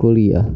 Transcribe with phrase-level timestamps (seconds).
[0.00, 0.48] kuliah.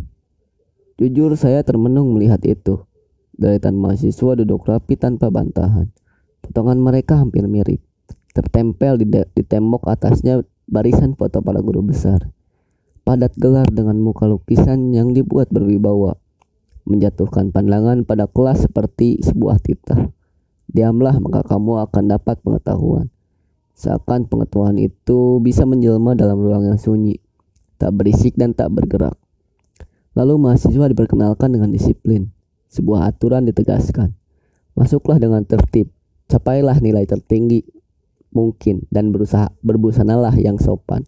[0.97, 2.89] Jujur saya termenung melihat itu.
[3.37, 5.93] Deretan mahasiswa duduk rapi tanpa bantahan.
[6.41, 7.84] Potongan mereka hampir mirip.
[8.32, 12.24] Tertempel di, di tembok atasnya barisan foto para guru besar.
[13.04, 16.16] Padat gelar dengan muka lukisan yang dibuat berwibawa.
[16.88, 20.08] Menjatuhkan pandangan pada kelas seperti sebuah titah.
[20.72, 23.12] Diamlah maka kamu akan dapat pengetahuan.
[23.74, 27.18] Seakan pengetahuan itu bisa menjelma dalam ruang yang sunyi,
[27.76, 29.18] tak berisik dan tak bergerak.
[30.14, 32.30] Lalu mahasiswa diperkenalkan dengan disiplin.
[32.70, 34.14] Sebuah aturan ditegaskan.
[34.74, 35.91] Masuklah dengan tertib,
[36.27, 37.62] capailah nilai tertinggi
[38.34, 41.06] mungkin dan berusaha berbusanalah yang sopan.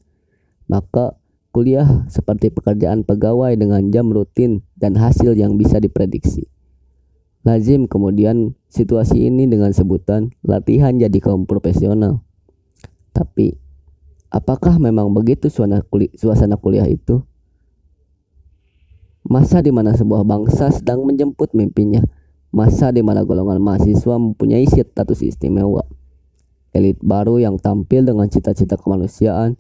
[0.70, 1.19] Maka
[1.50, 6.47] kuliah seperti pekerjaan pegawai dengan jam rutin dan hasil yang bisa diprediksi.
[7.47, 12.27] Lazim kemudian situasi ini dengan sebutan latihan jadi kaum profesional.
[13.14, 13.55] Tapi
[14.34, 17.23] apakah memang begitu suasana kuliah, suasana kuliah itu?
[19.27, 22.03] Masa di mana sebuah bangsa sedang menjemput mimpinya,
[22.55, 25.83] masa di mana golongan mahasiswa mempunyai status istimewa
[26.77, 29.56] elit baru yang tampil dengan cita-cita kemanusiaan.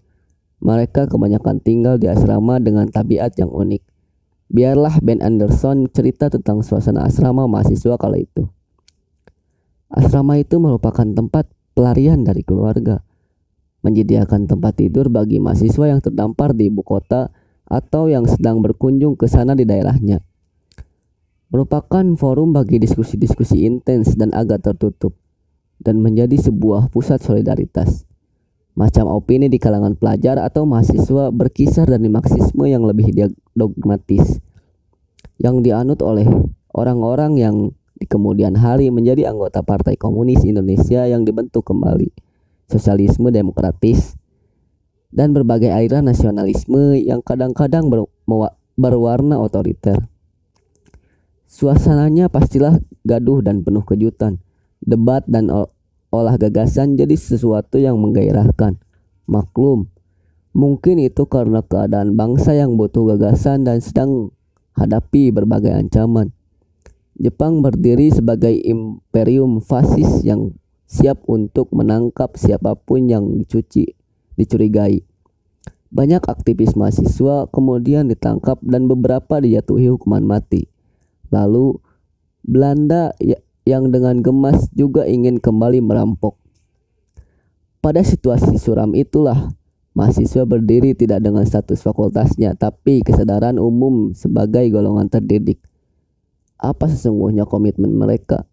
[0.60, 3.82] Mereka kebanyakan tinggal di asrama dengan tabiat yang unik.
[4.52, 8.48] Biarlah Ben Anderson cerita tentang suasana asrama mahasiswa kala itu.
[9.92, 13.04] Asrama itu merupakan tempat pelarian dari keluarga,
[13.84, 17.28] menyediakan tempat tidur bagi mahasiswa yang terdampar di ibu kota
[17.66, 20.22] atau yang sedang berkunjung ke sana di daerahnya.
[21.50, 25.14] Merupakan forum bagi diskusi-diskusi intens dan agak tertutup
[25.78, 28.06] dan menjadi sebuah pusat solidaritas.
[28.76, 33.08] Macam opini di kalangan pelajar atau mahasiswa berkisar dari Marxisme yang lebih
[33.56, 34.42] dogmatis
[35.40, 36.28] yang dianut oleh
[36.72, 37.56] orang-orang yang
[37.96, 42.12] di kemudian hari menjadi anggota Partai Komunis Indonesia yang dibentuk kembali,
[42.68, 44.20] sosialisme demokratis,
[45.14, 48.06] dan berbagai aliran nasionalisme yang kadang-kadang ber
[48.76, 50.06] berwarna otoriter.
[51.46, 52.76] Suasananya pastilah
[53.06, 54.42] gaduh dan penuh kejutan
[54.84, 55.48] debat dan
[56.12, 58.78] olah gagasan jadi sesuatu yang menggairahkan.
[59.26, 59.90] Maklum,
[60.54, 64.30] mungkin itu karena keadaan bangsa yang butuh gagasan dan sedang
[64.78, 66.30] hadapi berbagai ancaman.
[67.16, 70.52] Jepang berdiri sebagai imperium fasis yang
[70.84, 73.95] siap untuk menangkap siapa pun yang dicuci,
[74.36, 75.02] dicurigai.
[75.90, 80.68] Banyak aktivis mahasiswa kemudian ditangkap dan beberapa dijatuhi hukuman mati.
[81.32, 81.80] Lalu
[82.46, 86.38] Belanda ya, yang dengan gemas juga ingin kembali merampok.
[87.82, 89.50] Pada situasi suram itulah
[89.96, 95.58] mahasiswa berdiri tidak dengan status fakultasnya tapi kesadaran umum sebagai golongan terdidik.
[96.60, 98.46] Apa sesungguhnya komitmen mereka?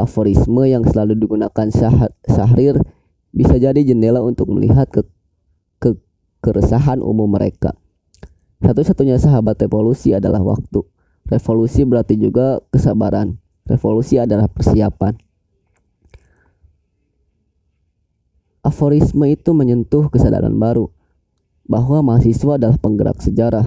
[0.00, 2.50] Aforisme yang selalu digunakan Sah
[3.32, 5.02] bisa jadi jendela untuk melihat ke,
[5.80, 5.96] ke
[6.44, 7.72] keresahan umum mereka.
[8.62, 10.84] Satu-satunya sahabat revolusi adalah waktu.
[11.26, 13.40] Revolusi berarti juga kesabaran.
[13.66, 15.18] Revolusi adalah persiapan.
[18.62, 20.86] Aforisme itu menyentuh kesadaran baru
[21.66, 23.66] bahwa mahasiswa adalah penggerak sejarah.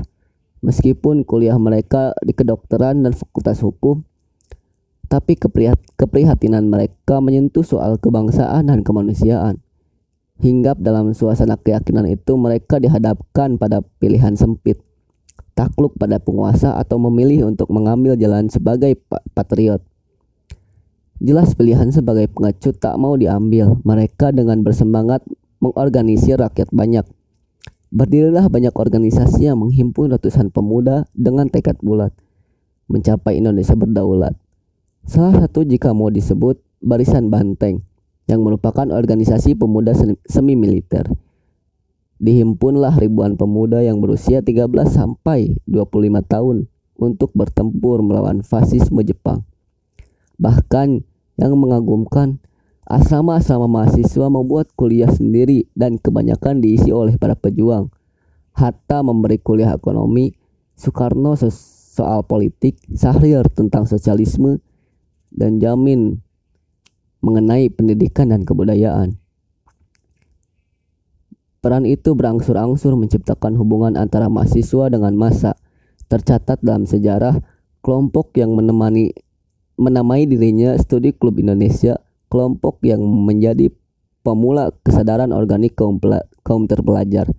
[0.63, 4.07] Meskipun kuliah mereka di kedokteran dan fakultas hukum,
[5.07, 5.37] tapi
[5.97, 9.61] keprihatinan mereka menyentuh soal kebangsaan dan kemanusiaan.
[10.41, 14.83] Hinggap dalam suasana keyakinan itu mereka dihadapkan pada pilihan sempit
[15.55, 18.99] takluk pada penguasa atau memilih untuk mengambil jalan sebagai
[19.33, 19.81] patriot.
[21.23, 23.79] Jelas pilihan sebagai pengecut tak mau diambil.
[23.87, 25.23] Mereka dengan bersemangat
[25.63, 27.07] mengorganisir rakyat banyak.
[27.95, 32.11] Berdirilah banyak organisasi yang menghimpun ratusan pemuda dengan tekad bulat
[32.91, 34.35] mencapai Indonesia berdaulat.
[35.05, 37.85] Salah satu jika mau disebut Barisan Banteng
[38.25, 39.93] yang merupakan organisasi pemuda
[40.25, 41.05] semi militer
[42.15, 46.57] Dihimpunlah ribuan pemuda yang berusia 13 sampai 25 tahun
[46.95, 49.43] untuk bertempur melawan fasisme Jepang.
[50.39, 51.03] Bahkan
[51.35, 52.39] yang mengagumkan,
[52.87, 57.91] asrama-asrama mahasiswa membuat kuliah sendiri dan kebanyakan diisi oleh para pejuang.
[58.55, 60.31] Hatta memberi kuliah ekonomi,
[60.79, 64.63] Soekarno soal politik, Sahrir tentang sosialisme,
[65.35, 66.23] dan Jamin
[67.19, 69.19] mengenai pendidikan dan kebudayaan.
[71.65, 75.57] Peran itu berangsur-angsur menciptakan hubungan antara mahasiswa dengan masa.
[76.05, 77.41] Tercatat dalam sejarah,
[77.81, 79.17] kelompok yang menemani
[79.73, 81.97] menamai dirinya Studi Klub Indonesia,
[82.29, 83.73] kelompok yang menjadi
[84.21, 85.97] pemula kesadaran organik kaum,
[86.45, 87.33] kaum terpelajar.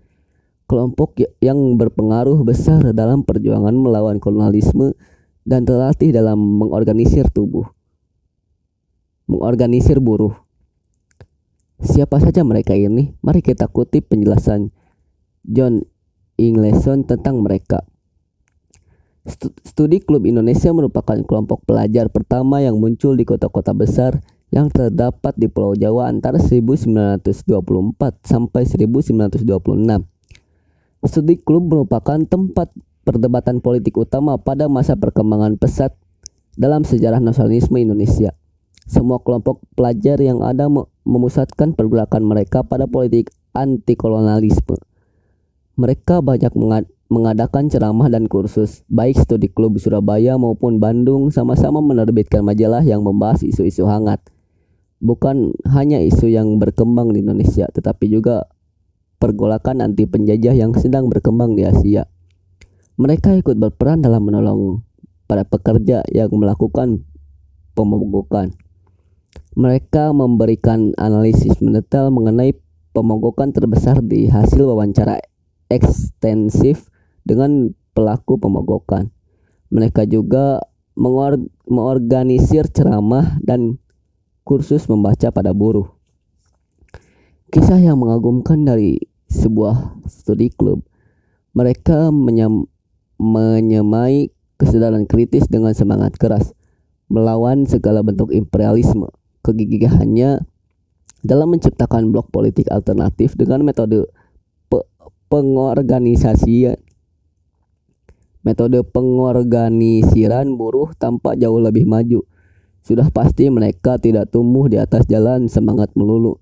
[0.67, 4.99] Kelompok ya, yang berpengaruh besar dalam perjuangan melawan kolonialisme
[5.47, 7.76] dan terlatih dalam mengorganisir tubuh.
[9.27, 10.39] Mengorganisir buruh
[11.77, 13.13] Siapa saja mereka ini?
[13.21, 14.73] Mari kita kutip penjelasan
[15.45, 15.85] John
[16.41, 17.85] Ingleson tentang mereka.
[19.67, 24.23] Studi Klub Indonesia merupakan kelompok pelajar pertama yang muncul di kota-kota besar
[24.55, 27.27] yang terdapat di Pulau Jawa antara 1924
[28.23, 29.43] sampai 1926.
[31.07, 32.71] Studi klub merupakan tempat
[33.07, 35.95] perdebatan politik utama pada masa perkembangan pesat
[36.59, 38.35] dalam sejarah nasionalisme Indonesia.
[38.87, 40.71] Semua kelompok pelajar yang ada
[41.03, 44.79] memusatkan pergerakan mereka pada politik anti kolonialisme.
[45.75, 46.55] Mereka banyak
[47.11, 53.43] mengadakan ceramah dan kursus, baik studi klub Surabaya maupun Bandung sama-sama menerbitkan majalah yang membahas
[53.43, 54.23] isu-isu hangat.
[55.03, 58.49] Bukan hanya isu yang berkembang di Indonesia, tetapi juga
[59.21, 62.09] pergolakan anti penjajah yang sedang berkembang di Asia.
[62.97, 64.81] Mereka ikut berperan dalam menolong
[65.29, 67.05] para pekerja yang melakukan
[67.77, 68.57] pemogokan.
[69.57, 72.53] Mereka memberikan analisis mendetail mengenai
[72.93, 75.21] pemogokan terbesar di hasil wawancara
[75.73, 76.93] ekstensif
[77.25, 79.09] dengan pelaku pemogokan.
[79.73, 80.61] Mereka juga
[80.97, 83.81] mengor mengorganisir ceramah dan
[84.47, 85.91] kursus membaca pada buruh.
[87.51, 90.85] Kisah yang mengagumkan dari sebuah studi klub.
[91.57, 92.69] Mereka menyam,
[93.17, 94.31] menyemai
[94.61, 96.53] kesadaran kritis dengan semangat keras
[97.09, 99.09] melawan segala bentuk imperialisme.
[99.47, 100.43] Kegigihannya
[101.23, 104.11] dalam menciptakan blok politik alternatif dengan metode
[104.67, 104.83] pe
[105.31, 106.83] pengorganisasian
[108.47, 112.23] Metode pengorganisiran buruh tampak jauh lebih maju.
[112.79, 116.39] Sudah pasti mereka tidak tumbuh di atas jalan semangat melulu,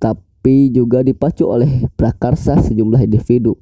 [0.00, 3.60] tapi juga dipacu oleh prakarsa sejumlah individu.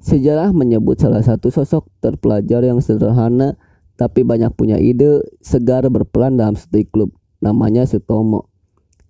[0.00, 3.60] Sejarah menyebut salah satu sosok terpelajar yang sederhana
[4.00, 7.12] tapi banyak punya ide segar berperan dalam studi klub.
[7.42, 8.48] Namanya Sutomo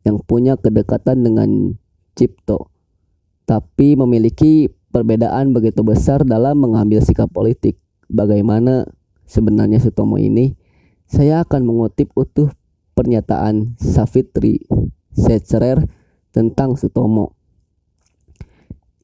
[0.03, 1.77] yang punya kedekatan dengan
[2.17, 2.73] Cipto
[3.53, 7.77] tapi memiliki perbedaan begitu besar dalam mengambil sikap politik.
[8.13, 8.89] Bagaimana
[9.25, 10.57] sebenarnya Sutomo ini,
[11.09, 12.53] saya akan mengutip utuh
[12.93, 14.65] pernyataan Savitri
[15.17, 15.85] Setzerer
[16.33, 17.37] tentang Sutomo.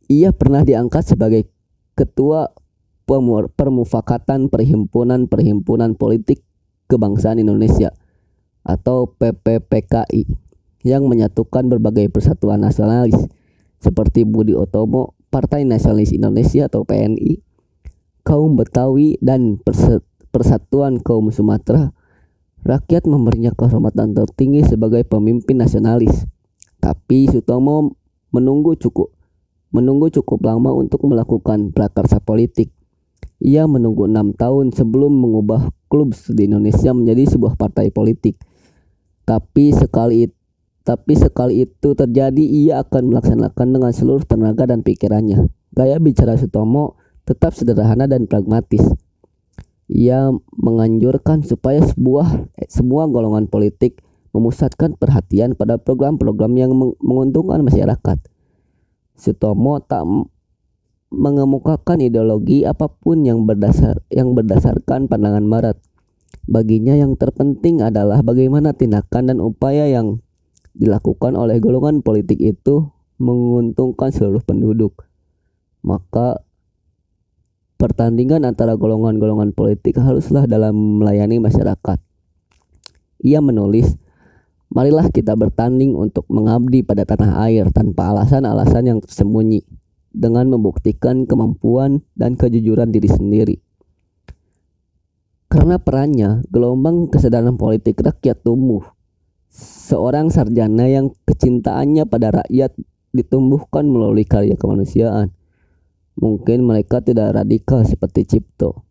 [0.08, 1.48] Ia pernah diangkat sebagai
[1.92, 2.52] ketua
[3.56, 6.44] permufakatan perhimpunan-perhimpunan politik
[6.88, 7.92] kebangsaan Indonesia
[8.69, 10.29] atau PPPKI
[10.85, 13.17] yang menyatukan berbagai persatuan nasionalis
[13.81, 17.41] seperti Budi Otomo, Partai Nasionalis Indonesia atau PNI,
[18.23, 19.56] kaum Betawi dan
[20.29, 21.97] Persatuan Kaum Sumatera,
[22.69, 26.29] rakyat memberinya kehormatan tertinggi sebagai pemimpin nasionalis.
[26.79, 27.97] Tapi Sutomo
[28.31, 29.17] menunggu cukup
[29.69, 32.73] menunggu cukup lama untuk melakukan prakarsa politik.
[33.38, 38.41] Ia menunggu enam tahun sebelum mengubah klub di Indonesia menjadi sebuah partai politik.
[39.28, 40.32] Tapi sekali
[40.88, 45.52] tapi sekali itu terjadi ia akan melaksanakan dengan seluruh tenaga dan pikirannya.
[45.76, 46.96] Gaya bicara Sutomo
[47.28, 48.80] tetap sederhana dan pragmatis.
[49.92, 54.00] Ia menganjurkan supaya sebuah eh, semua golongan politik
[54.32, 56.72] memusatkan perhatian pada program-program yang
[57.04, 58.19] menguntungkan masyarakat.
[59.12, 60.08] Sutomo tak
[61.12, 65.76] mengemukakan ideologi apa pun yang berdasar yang berdasarkan pandangan barat.
[66.49, 70.25] Baginya yang terpenting adalah bagaimana tindakan dan upaya yang
[70.73, 72.89] dilakukan oleh golongan politik itu
[73.21, 75.05] menguntungkan seluruh penduduk.
[75.85, 76.41] Maka
[77.77, 82.00] pertandingan antara golongan-golongan politik haruslah dalam melayani masyarakat.
[83.21, 84.00] Ia menulis,
[84.73, 89.69] marilah kita bertanding untuk mengabdi pada tanah air tanpa alasan-alasan yang tersembunyi,
[90.17, 93.57] dengan membuktikan kemampuan dan kejujuran diri sendiri.
[95.49, 98.85] Karena perannya, gelombang kesadaran politik rakyat tumbuh.
[99.49, 102.76] Seorang sarjana yang kecintaannya pada rakyat
[103.17, 105.33] ditumbuhkan melalui karya kemanusiaan
[106.19, 108.83] Mungkin mereka tidak radikal seperti Cipto,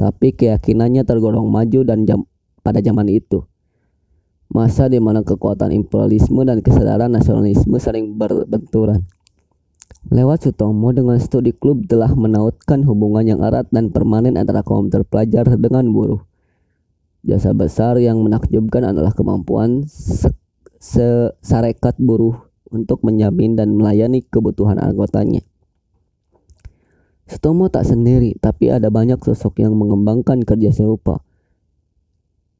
[0.00, 2.24] tapi keyakinannya tergolong maju dan jam,
[2.64, 3.44] pada zaman itu.
[4.48, 9.04] Masa di mana kekuatan imperialisme dan kesadaran nasionalisme saling berbenturan.
[10.06, 15.50] Lewat Sutomo dengan studi klub telah menautkan hubungan yang erat dan permanen antara kaum terpelajar
[15.58, 16.22] dengan buruh.
[17.26, 19.82] Jasa besar yang menakjubkan adalah kemampuan
[21.42, 22.38] sarekat buruh
[22.70, 25.42] untuk menjamin dan melayani kebutuhan anggotanya.
[27.26, 31.25] Sutomo tak sendiri, tapi ada banyak sosok yang mengembangkan kerja serupa.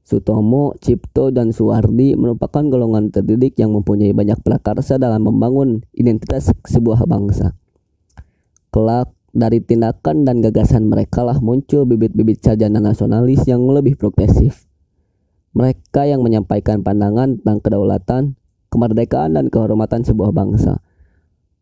[0.07, 7.11] Sutomo, Cipto, dan Suwardi merupakan golongan terdidik yang mempunyai banyak prakarsa dalam membangun identitas sebuah
[7.11, 7.59] bangsa.
[8.71, 14.71] Kelak, dari tindakan dan gagasan mereka lah muncul bibit-bibit sarjana nasionalis yang lebih progresif.
[15.59, 18.23] Mereka yang menyampaikan pandangan tentang kedaulatan,
[18.71, 20.79] kemerdekaan, dan kehormatan sebuah bangsa.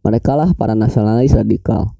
[0.04, 1.96] Mereka lah para nasionalis radikal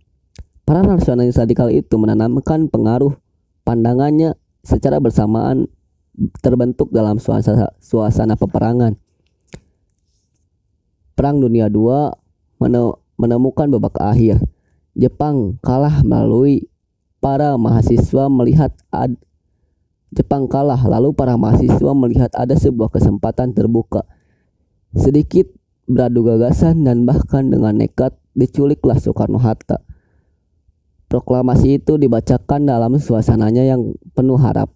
[0.64, 3.20] Para nasionalis radikal itu menanamkan pengaruh
[3.68, 4.32] pandangannya
[4.64, 5.68] secara bersamaan
[6.40, 8.94] terbentuk dalam suasana, suasana peperangan.
[11.14, 12.14] Perang Dunia II
[13.18, 14.42] menemukan babak akhir.
[14.94, 16.70] Jepang kalah melalui
[17.18, 19.18] para mahasiswa melihat ad,
[20.14, 24.06] Jepang kalah lalu para mahasiswa melihat ada sebuah kesempatan terbuka.
[24.94, 25.50] Sedikit
[25.90, 29.82] beradu gagasan dan bahkan dengan nekat diculiklah Soekarno-Hatta.
[31.10, 34.70] Proklamasi itu dibacakan dalam suasananya yang penuh harap.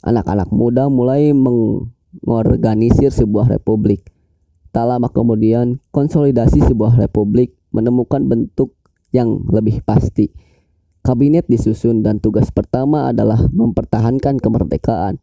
[0.00, 4.08] Anak-anak muda mulai mengorganisir sebuah republik.
[4.72, 8.72] Tak lama kemudian, konsolidasi sebuah republik menemukan bentuk
[9.12, 10.30] yang lebih pasti.
[11.00, 15.16] Kabinet disusun dan tugas pertama adalah mempertahankan kemerdekaan.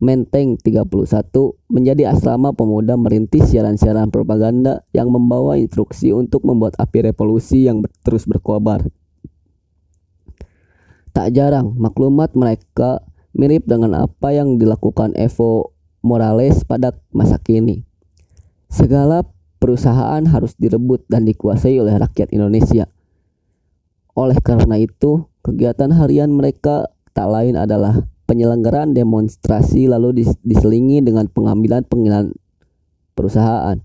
[0.00, 0.88] Menteng 31
[1.68, 8.24] menjadi asrama pemuda merintis siaran-siaran propaganda yang membawa instruksi untuk membuat api revolusi yang terus
[8.24, 8.88] berkobar.
[11.12, 13.04] Tak jarang maklumat mereka
[13.36, 17.84] mirip dengan apa yang dilakukan Evo Morales pada masa kini.
[18.70, 19.26] Segala
[19.60, 22.88] perusahaan harus direbut dan dikuasai oleh rakyat Indonesia.
[24.16, 31.82] Oleh karena itu, kegiatan harian mereka tak lain adalah penyelenggaraan demonstrasi lalu diselingi dengan pengambilan
[31.82, 32.30] pengambilan
[33.18, 33.76] perusahaan.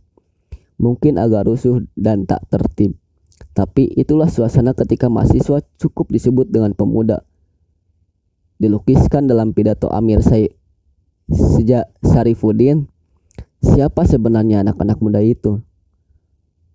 [0.77, 2.95] Mungkin agak rusuh dan tak tertib.
[3.55, 7.23] Tapi itulah suasana ketika mahasiswa cukup disebut dengan pemuda.
[8.55, 10.55] Dilukiskan dalam pidato Amir Said
[11.27, 12.87] sejak Sarifuddin,
[13.59, 15.59] siapa sebenarnya anak-anak muda itu?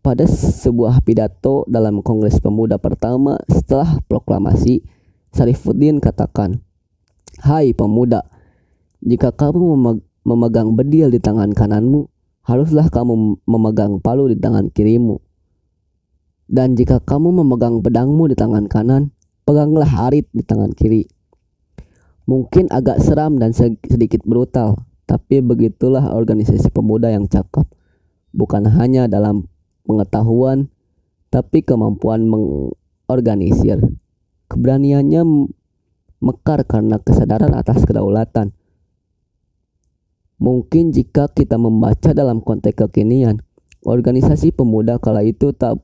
[0.00, 4.84] Pada sebuah pidato dalam Kongres Pemuda pertama setelah proklamasi,
[5.32, 6.60] Sarifuddin katakan,
[7.40, 8.28] Hai pemuda,
[9.00, 12.12] jika kamu memegang bedil di tangan kananmu,
[12.44, 15.16] haruslah kamu memegang palu di tangan kirimu.
[16.50, 19.14] Dan jika kamu memegang pedangmu di tangan kanan,
[19.46, 21.06] peganglah arit di tangan kiri.
[22.30, 27.66] Mungkin agak seram dan sedikit brutal, tapi begitulah organisasi pemuda yang cakep.
[28.30, 29.50] Bukan hanya dalam
[29.82, 30.70] pengetahuan,
[31.34, 33.82] tapi kemampuan mengorganisir.
[34.46, 35.50] Keberaniannya
[36.22, 38.54] mekar karena kesadaran atas kedaulatan.
[40.38, 43.42] Mungkin jika kita membaca dalam konteks kekinian,
[43.82, 45.82] organisasi pemuda kala itu tak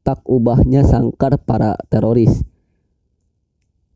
[0.00, 2.40] tak ubahnya sangkar para teroris.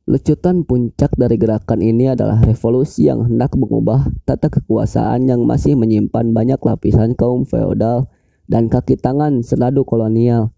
[0.05, 6.37] Lecutan puncak dari gerakan ini adalah revolusi yang hendak mengubah tata kekuasaan yang masih menyimpan
[6.37, 8.13] banyak lapisan kaum feodal
[8.45, 10.53] dan kaki tangan seladu kolonial.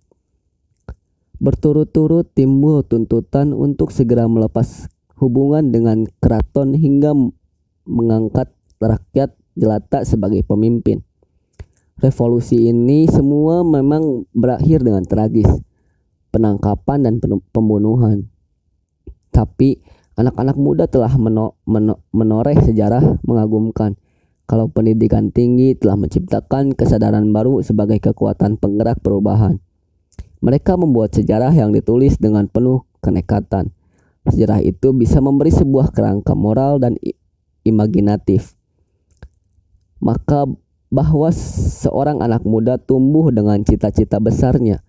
[1.38, 7.14] Berturut-turut timbul tuntutan untuk segera melepas hubungan dengan keraton hingga
[7.86, 8.50] mengangkat
[8.82, 11.06] rakyat jelata sebagai pemimpin.
[12.02, 15.48] Revolusi ini semua memang berakhir dengan tragis,
[16.34, 17.14] penangkapan dan
[17.54, 18.26] pembunuhan.
[19.36, 19.76] Tapi
[20.16, 24.00] anak-anak muda telah meno meno menoreh sejarah mengagumkan.
[24.48, 29.60] Kalau pendidikan tinggi telah menciptakan kesadaran baru sebagai kekuatan penggerak perubahan.
[30.40, 33.76] Mereka membuat sejarah yang ditulis dengan penuh kenekatan.
[34.24, 36.96] Sejarah itu bisa memberi sebuah kerangka moral dan
[37.66, 38.54] imaginatif.
[39.98, 40.46] Maka
[40.86, 44.85] bahwa seorang anak muda tumbuh dengan cita-cita besarnya,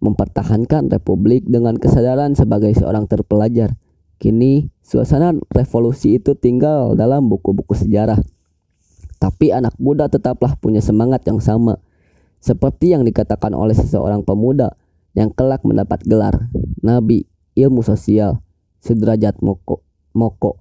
[0.00, 3.76] mempertahankan republik dengan kesadaran sebagai seorang terpelajar.
[4.20, 8.20] Kini, suasana revolusi itu tinggal dalam buku-buku sejarah.
[9.20, 11.80] Tapi anak muda tetaplah punya semangat yang sama,
[12.40, 14.76] seperti yang dikatakan oleh seseorang pemuda
[15.12, 16.48] yang kelak mendapat gelar
[16.80, 18.40] Nabi Ilmu Sosial
[18.80, 19.84] Sudrajat Moko.
[20.16, 20.60] Moko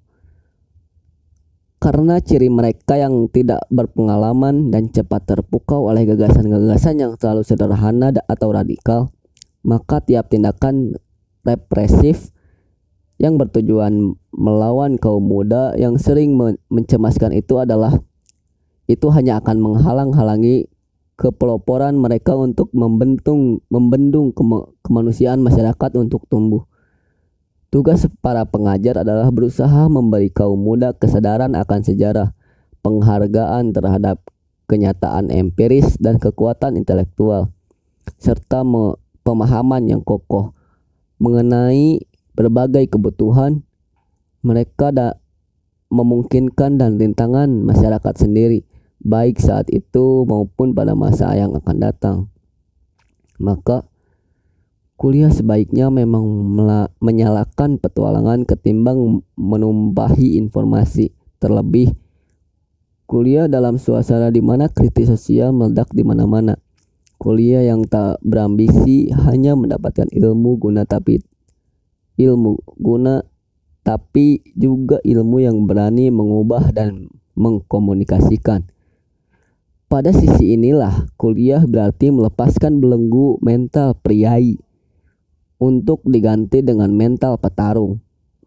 [1.80, 8.52] karena ciri mereka yang tidak berpengalaman dan cepat terpukau oleh gagasan-gagasan yang terlalu sederhana atau
[8.52, 9.16] radikal,
[9.64, 10.96] maka tiap tindakan
[11.44, 12.32] represif
[13.20, 16.40] yang bertujuan melawan kaum muda yang sering
[16.72, 17.92] mencemaskan itu adalah
[18.88, 20.72] itu hanya akan menghalang-halangi
[21.20, 24.32] kepeloporan mereka untuk membentung membendung
[24.82, 26.64] kemanusiaan masyarakat untuk tumbuh.
[27.70, 32.34] Tugas para pengajar adalah berusaha memberi kaum muda kesadaran akan sejarah,
[32.82, 34.24] penghargaan terhadap
[34.66, 37.54] kenyataan empiris dan kekuatan intelektual,
[38.18, 38.66] serta
[39.30, 40.58] pemahaman yang kokoh
[41.22, 42.02] mengenai
[42.34, 43.62] berbagai kebutuhan
[44.42, 45.22] mereka da
[45.94, 48.66] memungkinkan dan rintangan masyarakat sendiri,
[49.06, 52.18] baik saat itu maupun pada masa yang akan datang.
[53.38, 53.86] Maka
[55.00, 56.28] Kuliah sebaiknya memang
[57.00, 61.16] menyalakan petualangan ketimbang menumpahi informasi.
[61.40, 61.96] Terlebih,
[63.08, 66.60] kuliah dalam suasana di mana kritis sosial meledak di mana-mana.
[67.20, 71.20] Kuliah yang tak berambisi hanya mendapatkan ilmu guna tapi
[72.16, 73.28] ilmu guna
[73.84, 78.68] tapi juga ilmu yang berani mengubah dan mengkomunikasikan.
[79.90, 84.56] Pada sisi inilah kuliah berarti melepaskan belenggu mental priai
[85.60, 87.98] untuk diganti dengan mental petarung.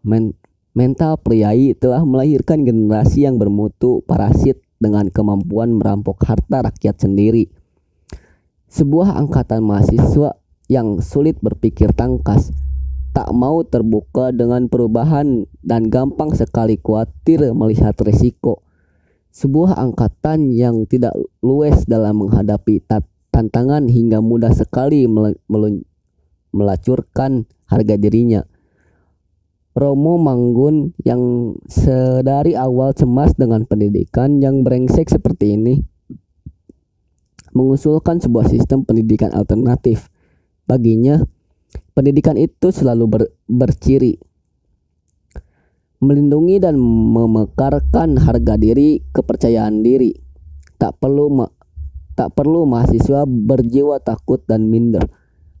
[0.01, 0.33] Men
[0.73, 7.51] mental priai telah melahirkan generasi yang bermutu parasit dengan kemampuan merampok harta rakyat sendiri.
[8.73, 10.33] Sebuah angkatan mahasiswa
[10.65, 12.49] yang sulit berpikir tangkas
[13.13, 18.65] tak mau terbuka dengan perubahan dan gampang sekali khawatir melihat risiko.
[19.29, 21.13] Sebuah angkatan yang tidak
[21.45, 22.81] luwes dalam menghadapi
[23.29, 25.05] tantangan hingga mudah sekali
[26.49, 28.41] melacurkan harga dirinya.
[29.77, 35.92] Romo Manggun yang sedari awal cemas dengan pendidikan yang brengsek seperti ini
[37.53, 40.09] mengusulkan sebuah sistem pendidikan alternatif.
[40.65, 41.21] Baginya,
[41.93, 44.17] Pendidikan itu selalu ber, berciri
[46.03, 50.11] melindungi dan memekarkan harga diri, kepercayaan diri.
[50.81, 51.47] Tak perlu
[52.13, 55.05] tak perlu mahasiswa berjiwa takut dan minder.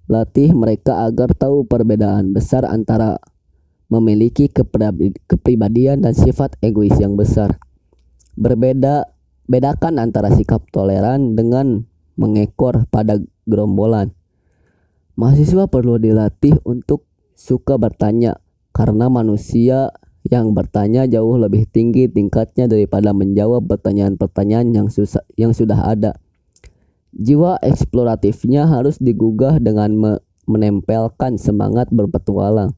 [0.09, 3.21] Latih mereka agar tahu perbedaan besar antara
[3.87, 4.51] memiliki
[5.29, 7.61] kepribadian dan sifat egois yang besar.
[8.35, 9.12] Berbeda
[9.47, 11.85] bedakan antara sikap toleran dengan
[12.15, 14.13] mengekor pada gerombolan.
[15.13, 17.05] Mahasiswa perlu dilatih untuk
[17.37, 18.41] suka bertanya
[18.73, 19.93] karena manusia
[20.25, 26.15] yang bertanya jauh lebih tinggi tingkatnya daripada menjawab pertanyaan-pertanyaan yang susah yang sudah ada.
[27.13, 30.11] Jiwa eksploratifnya harus digugah dengan me
[30.43, 32.75] menempelkan semangat berpetualang.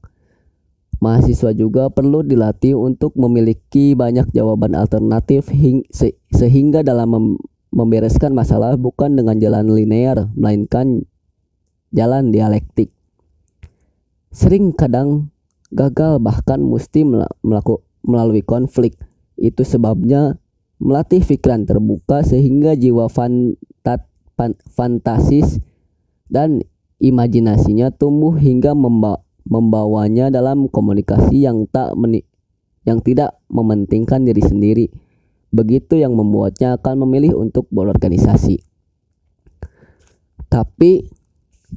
[1.05, 7.25] Mahasiswa juga perlu dilatih untuk memiliki banyak jawaban alternatif hing se sehingga dalam mem
[7.69, 11.05] membereskan masalah bukan dengan jalan linear melainkan
[11.93, 12.89] jalan dialektik.
[14.33, 15.29] Sering kadang
[15.75, 17.03] gagal bahkan mesti
[17.43, 18.95] melaku, melalui konflik.
[19.35, 20.39] Itu sebabnya
[20.79, 24.07] melatih pikiran terbuka sehingga jiwa fantat,
[24.39, 25.59] fan, fantasis
[26.31, 26.63] dan
[27.03, 32.25] imajinasinya tumbuh hingga memba, membawanya dalam komunikasi yang tak meni,
[32.83, 34.85] yang tidak mementingkan diri sendiri.
[35.53, 38.59] Begitu yang membuatnya akan memilih untuk berorganisasi.
[40.51, 41.07] Tapi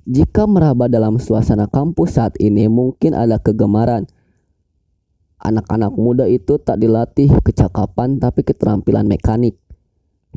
[0.09, 4.09] jika meraba dalam suasana kampus saat ini mungkin ada kegemaran.
[5.39, 9.55] Anak-anak muda itu tak dilatih kecakapan tapi keterampilan mekanik.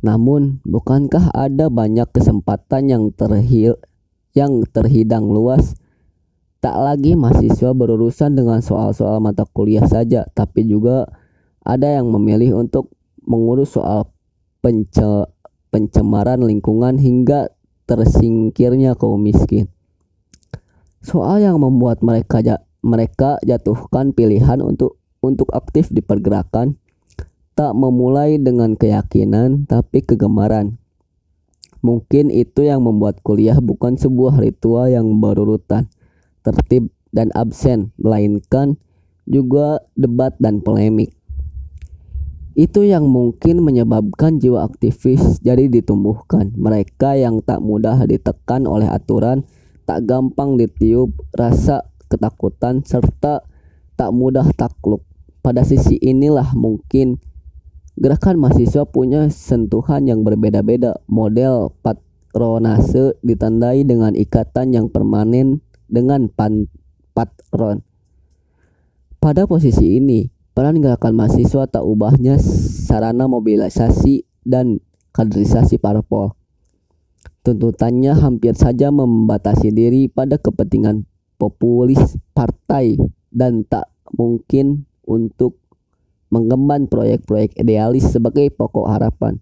[0.06, 3.82] Namun, bukankah ada banyak kesempatan yang terhil
[4.38, 5.74] yang terhidang luas?
[6.62, 11.10] Tak lagi mahasiswa berurusan dengan soal-soal mata kuliah saja, tapi juga
[11.66, 12.94] ada yang memilih untuk
[13.26, 14.14] mengurus soal
[14.62, 15.02] pence
[15.74, 17.50] pencemaran lingkungan hingga
[17.90, 19.74] tersingkirnya kaum miskin.
[21.02, 26.78] Soal yang membuat mereka mereka jatuhkan pilihan untuk untuk aktif di pergerakan
[27.58, 30.78] tak memulai dengan keyakinan tapi kegemaran.
[31.82, 35.90] Mungkin itu yang membuat kuliah bukan sebuah ritual yang berurutan,
[36.42, 38.80] tertib dan absen, melainkan
[39.30, 41.14] juga debat dan polemik.
[42.52, 46.52] Itu yang mungkin menyebabkan jiwa aktivis jadi ditumbuhkan.
[46.52, 49.48] Mereka yang tak mudah ditekan oleh aturan,
[49.88, 53.48] tak gampang ditiup rasa ketakutan, serta
[53.96, 55.08] tak mudah takluk.
[55.40, 57.24] Pada sisi inilah mungkin
[57.96, 61.00] gerakan mahasiswa punya sentuhan yang berbeda-beda.
[61.08, 66.72] Model patronase ditandai dengan ikatan yang permanen dengan pan
[67.14, 67.84] patron.
[69.22, 74.84] Pada posisi ini, Peran gerakan mahasiswa tak ubahnya sarana mobilisasi dan
[75.16, 76.36] kaderisasi parpol.
[77.48, 81.08] Tuntutannya hampir saja membatasi diri pada kepentingan
[81.40, 83.00] populis partai
[83.32, 85.56] dan tak mungkin untuk
[86.28, 89.40] mengemban proyek-proyek idealis sebagai pokok harapan.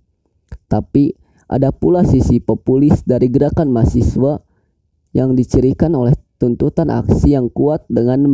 [0.70, 1.18] Tapi
[1.50, 4.46] ada pula sisi populis dari gerakan mahasiswa
[5.18, 8.26] yang dicirikan oleh tuntutan aksi yang kuat dengan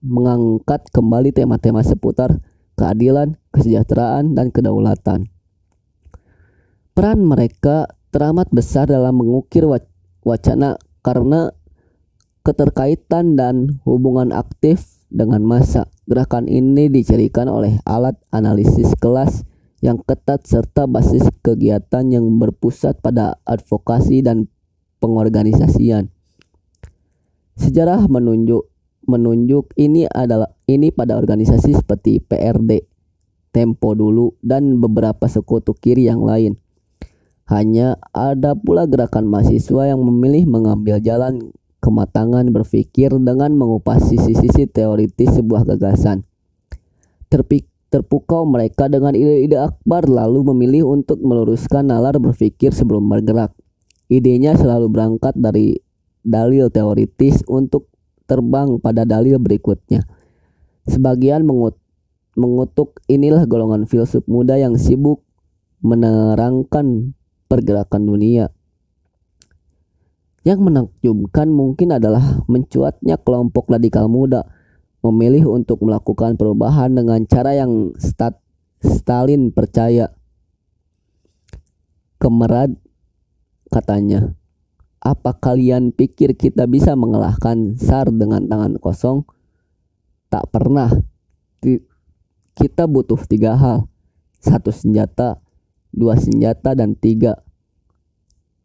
[0.00, 2.40] mengangkat kembali tema-tema seputar
[2.74, 5.28] keadilan, kesejahteraan, dan kedaulatan.
[6.96, 9.64] Peran mereka teramat besar dalam mengukir
[10.24, 11.52] wacana karena
[12.42, 15.88] keterkaitan dan hubungan aktif dengan masa.
[16.08, 19.44] Gerakan ini dicirikan oleh alat analisis kelas
[19.84, 24.48] yang ketat serta basis kegiatan yang berpusat pada advokasi dan
[24.98, 26.10] pengorganisasian.
[27.56, 32.86] Sejarah menunjuk menunjuk ini adalah ini pada organisasi seperti PRD,
[33.52, 36.56] Tempo dulu dan beberapa sekutu kiri yang lain.
[37.50, 41.52] Hanya ada pula gerakan mahasiswa yang memilih mengambil jalan
[41.84, 46.24] kematangan berpikir dengan mengupas sisi-sisi teoritis sebuah gagasan.
[47.28, 53.52] Terpik terpukau mereka dengan ide-ide akbar lalu memilih untuk meluruskan nalar berpikir sebelum bergerak.
[54.08, 55.81] Idenya selalu berangkat dari
[56.22, 57.90] dalil teoritis untuk
[58.26, 60.06] terbang pada dalil berikutnya.
[60.86, 61.78] Sebagian mengut
[62.32, 65.20] mengutuk inilah golongan filsuf muda yang sibuk
[65.84, 67.12] menerangkan
[67.50, 68.48] pergerakan dunia.
[70.42, 74.42] Yang menakjubkan mungkin adalah mencuatnya kelompok radikal muda
[75.02, 78.38] memilih untuk melakukan perubahan dengan cara yang Stat
[78.82, 80.10] Stalin percaya.
[82.18, 82.74] Kemerad
[83.70, 84.34] katanya,
[85.02, 89.26] apa kalian pikir kita bisa mengalahkan SAR dengan tangan kosong?
[90.30, 90.94] Tak pernah.
[92.54, 93.90] Kita butuh tiga hal.
[94.38, 95.42] Satu senjata,
[95.90, 97.42] dua senjata, dan tiga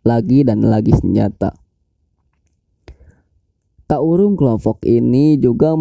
[0.05, 1.57] lagi dan lagi senjata.
[3.89, 5.73] Tak urung kelompok ini juga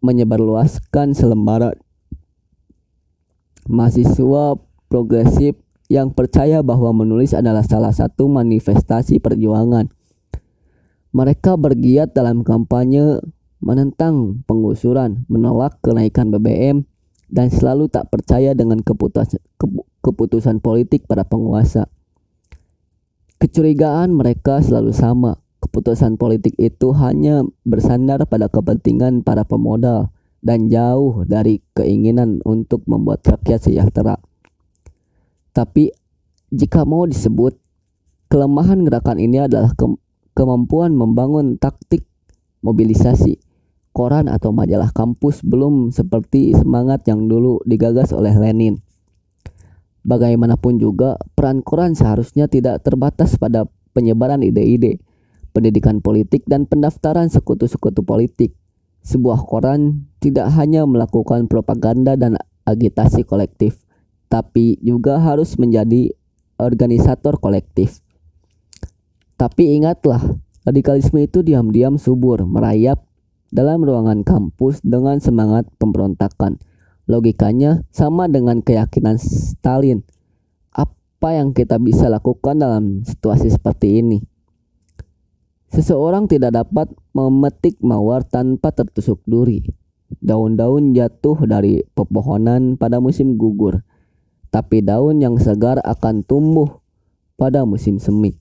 [0.00, 1.76] menyebarluaskan selembaran
[3.64, 4.60] mahasiswa
[4.92, 5.56] progresif
[5.94, 9.86] yang percaya bahwa menulis adalah salah satu manifestasi perjuangan.
[11.14, 13.22] Mereka bergiat dalam kampanye
[13.62, 16.82] menentang penggusuran, menolak kenaikan BBM,
[17.30, 19.38] dan selalu tak percaya dengan keputusan,
[20.02, 21.86] keputusan politik para penguasa.
[23.38, 30.10] Kecurigaan mereka selalu sama, keputusan politik itu hanya bersandar pada kepentingan para pemodal
[30.42, 34.18] dan jauh dari keinginan untuk membuat rakyat sejahtera.
[35.54, 35.94] Tapi
[36.50, 37.54] jika mau disebut
[38.26, 39.86] kelemahan gerakan ini adalah ke
[40.34, 42.02] kemampuan membangun taktik
[42.66, 43.38] mobilisasi.
[43.94, 48.82] Koran atau majalah kampus belum seperti semangat yang dulu digagas oleh Lenin.
[50.02, 54.98] Bagaimanapun juga, peran koran seharusnya tidak terbatas pada penyebaran ide-ide,
[55.54, 58.58] pendidikan politik, dan pendaftaran sekutu-sekutu politik.
[59.06, 62.34] Sebuah koran tidak hanya melakukan propaganda dan
[62.66, 63.78] agitasi kolektif,
[64.34, 66.10] tapi juga harus menjadi
[66.58, 68.02] organisator kolektif.
[69.38, 70.18] Tapi ingatlah,
[70.66, 73.06] radikalisme itu diam-diam subur, merayap
[73.54, 76.58] dalam ruangan kampus dengan semangat pemberontakan.
[77.06, 80.02] Logikanya sama dengan keyakinan Stalin.
[80.74, 84.18] Apa yang kita bisa lakukan dalam situasi seperti ini?
[85.70, 89.62] Seseorang tidak dapat memetik mawar tanpa tertusuk duri.
[90.18, 93.82] Daun-daun jatuh dari pepohonan pada musim gugur,
[94.54, 96.78] tapi daun yang segar akan tumbuh
[97.34, 98.38] pada musim semi.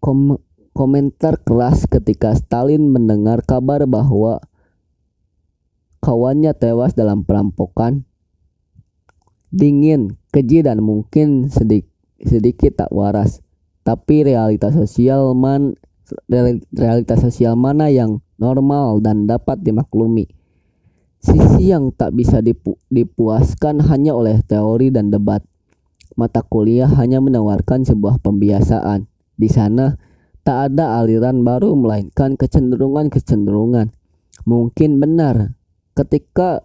[0.00, 0.40] Kom
[0.72, 4.40] komentar keras ketika Stalin mendengar kabar bahwa
[6.00, 8.08] kawannya tewas dalam perampokan.
[9.52, 11.92] Dingin, keji dan mungkin sedikit
[12.24, 13.44] sedikit tak waras.
[13.84, 15.76] Tapi realitas sosial man
[16.72, 20.35] realitas sosial mana yang normal dan dapat dimaklumi.
[21.26, 25.42] Sisi yang tak bisa dipu dipuaskan hanya oleh teori dan debat.
[26.14, 29.10] Mata kuliah hanya menawarkan sebuah pembiasaan.
[29.34, 29.98] Di sana
[30.46, 33.90] tak ada aliran baru melainkan kecenderungan-kecenderungan.
[34.46, 35.58] Mungkin benar
[35.98, 36.62] ketika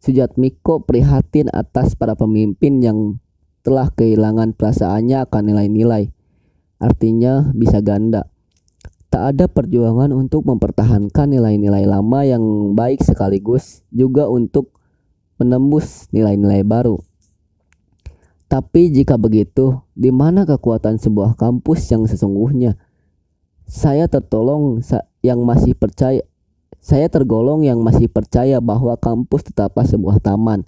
[0.00, 3.20] Sujatmiko prihatin atas para pemimpin yang
[3.60, 6.08] telah kehilangan perasaannya akan nilai-nilai.
[6.80, 8.29] Artinya bisa ganda
[9.10, 14.70] tak ada perjuangan untuk mempertahankan nilai-nilai lama yang baik sekaligus juga untuk
[15.42, 17.02] menembus nilai-nilai baru.
[18.46, 22.78] Tapi jika begitu, di mana kekuatan sebuah kampus yang sesungguhnya?
[23.66, 24.82] Saya tertolong
[25.22, 26.26] yang masih percaya
[26.80, 30.64] saya tergolong yang masih percaya bahwa kampus tetaplah sebuah taman.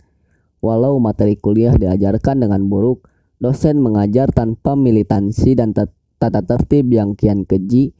[0.60, 3.08] Walau materi kuliah diajarkan dengan buruk,
[3.40, 7.96] dosen mengajar tanpa militansi dan tata tertib yang kian keji,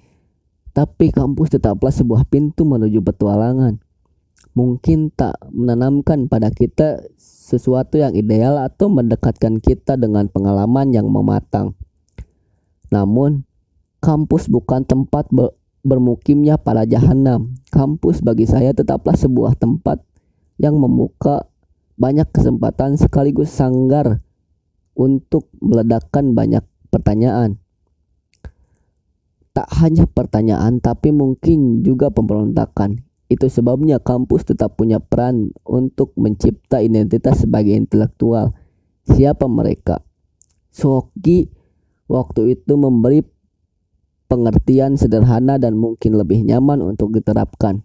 [0.73, 3.77] tapi kampus tetaplah sebuah pintu menuju petualangan.
[4.53, 11.77] Mungkin tak menanamkan pada kita sesuatu yang ideal atau mendekatkan kita dengan pengalaman yang mematang.
[12.93, 13.49] Namun,
[14.01, 17.57] kampus bukan tempat ber bermukimnya para jahanam.
[17.73, 20.05] Kampus bagi saya tetaplah sebuah tempat
[20.61, 21.49] yang membuka
[21.97, 24.21] banyak kesempatan sekaligus sanggar
[24.93, 27.62] untuk meledakkan banyak pertanyaan
[29.53, 33.05] tak hanya pertanyaan tapi mungkin juga pemberontakan.
[33.29, 38.53] Itu sebabnya kampus tetap punya peran untuk mencipta identitas sebagai intelektual.
[39.09, 40.05] Siapa mereka?
[40.69, 41.49] Soki
[42.09, 43.25] waktu itu memberi
[44.29, 47.85] pengertian sederhana dan mungkin lebih nyaman untuk diterapkan.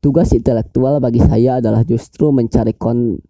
[0.00, 3.20] Tugas intelektual bagi saya adalah justru mencari kon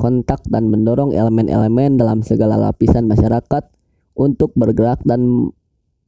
[0.00, 3.68] kontak dan mendorong elemen-elemen dalam segala lapisan masyarakat
[4.16, 5.52] untuk bergerak dan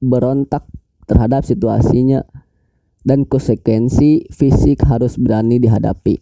[0.01, 0.67] berontak
[1.07, 2.27] terhadap situasinya
[3.07, 6.19] dan konsekuensi fisik harus berani dihadapi.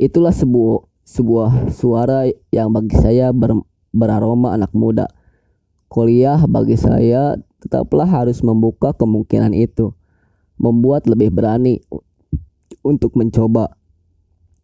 [0.00, 3.60] Itulah sebuah sebuah suara yang bagi saya ber,
[3.92, 5.06] beraroma anak muda.
[5.92, 9.92] Kuliah bagi saya tetaplah harus membuka kemungkinan itu,
[10.56, 11.84] membuat lebih berani
[12.80, 13.76] untuk mencoba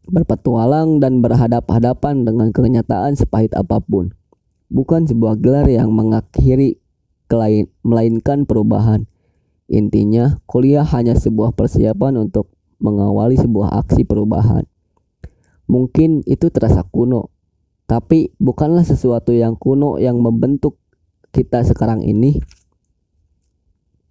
[0.08, 4.16] berpetualang dan berhadap-hadapan dengan kenyataan sepahit apa pun.
[4.72, 6.80] Bukan sebuah gelar yang mengakhiri
[7.84, 9.04] melainkan perubahan.
[9.68, 12.48] Intinya, kuliah hanya sebuah persiapan untuk
[12.80, 14.64] mengawali sebuah aksi perubahan.
[15.68, 17.28] Mungkin itu terasa kuno,
[17.84, 20.80] tapi bukanlah sesuatu yang kuno yang membentuk
[21.28, 22.40] kita sekarang ini